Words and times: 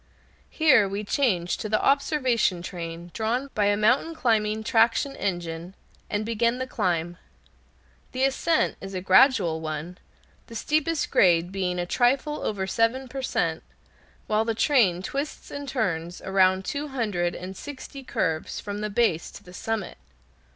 Here 0.49 0.89
we 0.89 1.03
change 1.03 1.57
to 1.57 1.69
the 1.69 1.79
observation 1.79 2.63
train 2.63 3.11
drawn 3.13 3.51
by 3.53 3.65
a 3.65 3.77
mountain 3.77 4.15
climbing 4.15 4.63
traction 4.63 5.15
engine, 5.15 5.75
and 6.09 6.25
begin 6.25 6.57
the 6.57 6.65
climb. 6.65 7.17
The 8.11 8.23
ascent 8.23 8.77
is 8.81 8.95
a 8.95 9.01
gradual 9.01 9.61
one, 9.61 9.99
the 10.47 10.55
steepest 10.55 11.11
grade 11.11 11.51
being 11.51 11.77
a 11.77 11.85
trifle 11.85 12.41
over 12.41 12.65
seven 12.65 13.09
per 13.09 13.21
cent, 13.21 13.61
while 14.25 14.43
the 14.43 14.55
train 14.55 15.03
twists 15.03 15.51
and 15.51 15.69
turns 15.69 16.19
around 16.21 16.65
two 16.65 16.87
hundred 16.87 17.35
and 17.35 17.55
sixty 17.55 18.03
curves 18.03 18.59
from 18.59 18.81
the 18.81 18.89
base 18.89 19.29
to 19.29 19.43
the 19.43 19.53
summit. 19.53 19.99